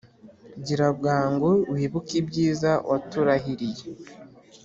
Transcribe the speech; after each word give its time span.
Gira 0.65 0.87
bwangu, 0.97 1.51
wibuke 1.73 2.13
ibyiza 2.21 2.71
waturahiriye, 2.89 3.83